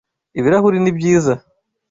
Ibirahuri 0.39 0.77
ni 0.81 0.91
byiza. 0.97 1.33